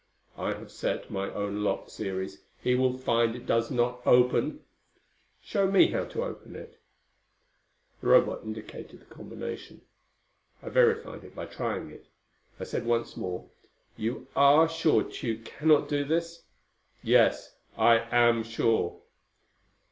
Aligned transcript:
"I 0.35 0.53
have 0.53 0.71
set 0.71 1.11
my 1.11 1.31
own 1.31 1.63
lock 1.63 1.91
series. 1.91 2.41
He 2.59 2.73
will 2.73 2.97
find 2.97 3.35
it 3.35 3.45
does 3.45 3.69
not 3.69 4.01
open." 4.03 4.61
"Show 5.43 5.69
me 5.69 5.89
how 5.91 6.05
to 6.05 6.23
open 6.23 6.55
it." 6.55 6.79
The 8.01 8.07
Robot 8.07 8.39
indicated 8.43 8.99
the 9.01 9.05
combination. 9.13 9.83
I 10.63 10.69
verified 10.69 11.23
it 11.23 11.35
by 11.35 11.45
trying 11.45 11.91
it. 11.91 12.07
I 12.59 12.63
said 12.63 12.87
once 12.87 13.15
more, 13.15 13.51
"You 13.95 14.25
are 14.35 14.67
sure 14.67 15.03
Tugh 15.03 15.45
cannot 15.45 15.87
do 15.87 16.03
this?" 16.03 16.45
"Yes. 17.03 17.55
I 17.77 17.99
am 17.99 18.41
sure." 18.41 19.01